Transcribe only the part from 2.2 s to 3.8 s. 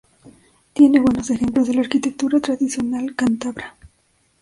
tradicional cántabra.